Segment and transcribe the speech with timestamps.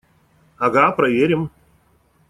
[0.57, 1.49] Ага, проверим!